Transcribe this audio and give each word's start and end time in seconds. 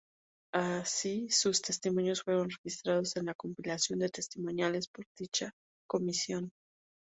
Así 0.55 1.29
sus 1.29 1.61
testimonios 1.61 2.23
fueron 2.23 2.49
registrados 2.49 3.15
en 3.17 3.27
la 3.27 3.35
compilación 3.35 3.99
de 3.99 4.09
testimoniales 4.09 4.87
por 4.87 5.05
dicha 5.15 5.51
Comisión. 5.87 6.49